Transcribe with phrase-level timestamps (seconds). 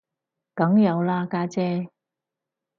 [0.55, 1.89] 梗有啦家姐